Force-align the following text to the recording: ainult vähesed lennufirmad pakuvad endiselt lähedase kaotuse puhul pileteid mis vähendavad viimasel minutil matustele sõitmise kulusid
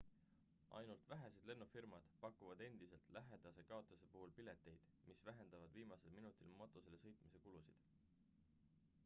ainult 0.77 1.03
vähesed 1.09 1.43
lennufirmad 1.49 2.07
pakuvad 2.23 2.63
endiselt 2.69 3.11
lähedase 3.19 3.67
kaotuse 3.73 4.09
puhul 4.15 4.35
pileteid 4.41 4.89
mis 5.11 5.23
vähendavad 5.29 5.77
viimasel 5.79 6.19
minutil 6.19 6.59
matustele 6.65 7.03
sõitmise 7.07 7.45
kulusid 7.47 7.87